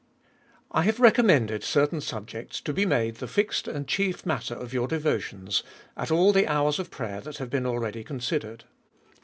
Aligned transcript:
I 0.71 0.81
HAVE 0.81 0.99
recommended 0.99 1.63
certain 1.63 2.01
subjects 2.01 2.59
to 2.61 2.73
be 2.73 2.87
made 2.87 3.17
the 3.17 3.27
fixed 3.27 3.67
and 3.67 3.87
chief 3.87 4.25
matter 4.25 4.55
of 4.55 4.73
your 4.73 4.87
devotions, 4.87 5.61
at 5.95 6.09
all 6.09 6.33
the 6.33 6.47
hours 6.47 6.79
of 6.79 6.89
prayer 6.89 7.21
that 7.21 7.37
have 7.37 7.51
been 7.51 7.67
already 7.67 8.03
considered. 8.03 8.63